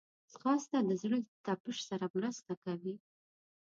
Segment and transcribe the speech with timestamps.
[0.33, 2.95] ځغاسته د زړه له تپش سره مرسته کوي